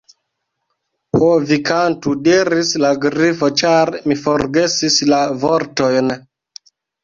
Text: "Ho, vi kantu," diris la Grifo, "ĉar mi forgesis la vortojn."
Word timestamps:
"Ho, 1.17 1.27
vi 1.51 1.59
kantu," 1.67 2.15
diris 2.29 2.73
la 2.85 2.91
Grifo, 3.05 3.53
"ĉar 3.65 3.95
mi 4.09 4.21
forgesis 4.25 5.01
la 5.15 5.23
vortojn." 5.47 6.15